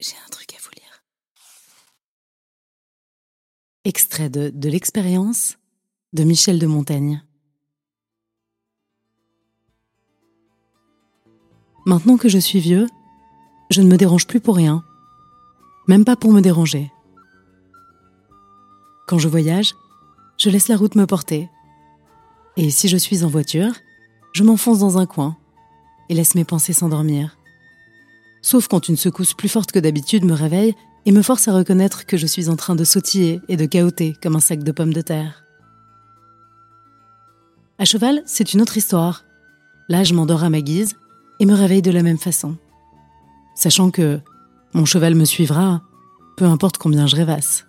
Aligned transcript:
J'ai 0.00 0.16
un 0.26 0.30
truc 0.30 0.54
à 0.54 0.56
vous 0.62 0.70
lire. 0.74 1.04
Extrait 3.84 4.30
de 4.30 4.48
De 4.48 4.70
l'expérience 4.70 5.58
de 6.14 6.24
Michel 6.24 6.58
de 6.58 6.66
Montaigne. 6.66 7.22
Maintenant 11.84 12.16
que 12.16 12.30
je 12.30 12.38
suis 12.38 12.60
vieux, 12.60 12.86
je 13.68 13.82
ne 13.82 13.88
me 13.88 13.98
dérange 13.98 14.26
plus 14.26 14.40
pour 14.40 14.56
rien, 14.56 14.82
même 15.86 16.06
pas 16.06 16.16
pour 16.16 16.32
me 16.32 16.40
déranger. 16.40 16.90
Quand 19.06 19.18
je 19.18 19.28
voyage, 19.28 19.74
je 20.38 20.48
laisse 20.48 20.68
la 20.68 20.76
route 20.78 20.94
me 20.94 21.06
porter. 21.06 21.50
Et 22.56 22.70
si 22.70 22.88
je 22.88 22.96
suis 22.96 23.22
en 23.22 23.28
voiture, 23.28 23.72
je 24.32 24.44
m'enfonce 24.44 24.78
dans 24.78 24.96
un 24.96 25.06
coin 25.06 25.36
et 26.08 26.14
laisse 26.14 26.34
mes 26.34 26.44
pensées 26.44 26.72
s'endormir 26.72 27.39
sauf 28.50 28.66
quand 28.66 28.88
une 28.88 28.96
secousse 28.96 29.32
plus 29.32 29.48
forte 29.48 29.70
que 29.70 29.78
d'habitude 29.78 30.24
me 30.24 30.34
réveille 30.34 30.74
et 31.06 31.12
me 31.12 31.22
force 31.22 31.46
à 31.46 31.52
reconnaître 31.52 32.04
que 32.04 32.16
je 32.16 32.26
suis 32.26 32.48
en 32.48 32.56
train 32.56 32.74
de 32.74 32.82
sautiller 32.82 33.40
et 33.48 33.56
de 33.56 33.64
cahoter 33.64 34.16
comme 34.20 34.34
un 34.34 34.40
sac 34.40 34.64
de 34.64 34.72
pommes 34.72 34.92
de 34.92 35.02
terre. 35.02 35.44
À 37.78 37.84
cheval, 37.84 38.24
c'est 38.26 38.52
une 38.52 38.60
autre 38.60 38.76
histoire. 38.76 39.24
Là, 39.88 40.02
je 40.02 40.14
m'endors 40.14 40.42
à 40.42 40.50
ma 40.50 40.62
guise 40.62 40.96
et 41.38 41.46
me 41.46 41.54
réveille 41.54 41.80
de 41.80 41.92
la 41.92 42.02
même 42.02 42.18
façon, 42.18 42.56
sachant 43.54 43.92
que 43.92 44.18
mon 44.74 44.84
cheval 44.84 45.14
me 45.14 45.24
suivra, 45.24 45.82
peu 46.36 46.44
importe 46.44 46.76
combien 46.76 47.06
je 47.06 47.14
rêvasse. 47.14 47.66